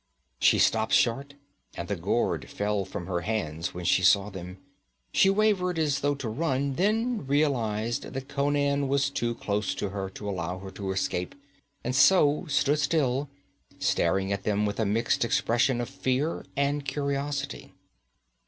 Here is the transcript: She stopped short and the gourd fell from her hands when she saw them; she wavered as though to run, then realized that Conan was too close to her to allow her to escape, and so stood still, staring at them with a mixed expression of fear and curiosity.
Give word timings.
She 0.39 0.57
stopped 0.57 0.93
short 0.93 1.35
and 1.75 1.87
the 1.87 1.95
gourd 1.95 2.49
fell 2.49 2.85
from 2.85 3.05
her 3.05 3.21
hands 3.21 3.75
when 3.75 3.85
she 3.85 4.01
saw 4.01 4.31
them; 4.31 4.57
she 5.11 5.29
wavered 5.29 5.77
as 5.77 5.99
though 5.99 6.15
to 6.15 6.27
run, 6.27 6.73
then 6.73 7.27
realized 7.27 8.01
that 8.11 8.27
Conan 8.27 8.87
was 8.87 9.11
too 9.11 9.35
close 9.35 9.75
to 9.75 9.89
her 9.89 10.09
to 10.09 10.27
allow 10.27 10.57
her 10.57 10.71
to 10.71 10.91
escape, 10.91 11.35
and 11.83 11.95
so 11.95 12.47
stood 12.47 12.79
still, 12.79 13.29
staring 13.77 14.33
at 14.33 14.41
them 14.41 14.65
with 14.65 14.79
a 14.79 14.85
mixed 14.87 15.23
expression 15.23 15.79
of 15.79 15.87
fear 15.87 16.45
and 16.57 16.83
curiosity. 16.83 17.71